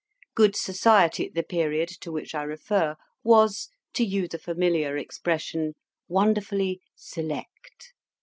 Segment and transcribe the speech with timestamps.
[0.33, 5.75] Good society at the period to which I refer was, to use a familiar expression,
[6.07, 7.93] wonderfully "select."